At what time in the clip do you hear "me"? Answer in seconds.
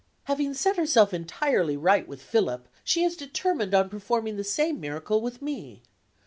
5.43-5.83